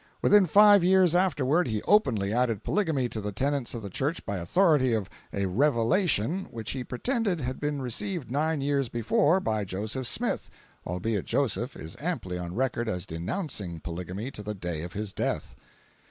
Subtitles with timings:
[0.23, 4.37] Within five years afterward he openly added polygamy to the tenets of the church by
[4.37, 10.07] authority of a "revelation" which he pretended had been received nine years before by Joseph
[10.07, 10.49] Smith,
[10.87, 15.55] albeit Joseph is amply on record as denouncing polygamy to the day of his death.